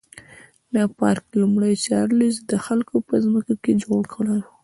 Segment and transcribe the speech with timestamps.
[0.75, 4.47] دا پارک لومړي چارلېز د خلکو په ځمکو کې جوړ کړی و.